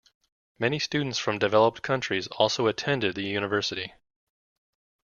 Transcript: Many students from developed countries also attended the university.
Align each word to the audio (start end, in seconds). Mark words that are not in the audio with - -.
Many 0.57 0.79
students 0.79 1.19
from 1.19 1.37
developed 1.37 1.83
countries 1.83 2.25
also 2.25 2.65
attended 2.65 3.13
the 3.13 3.21
university. 3.25 3.93